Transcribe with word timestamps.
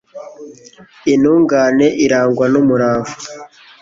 intungane 1.13 1.87
irangwa 2.05 2.45
n'umurava 2.53 3.13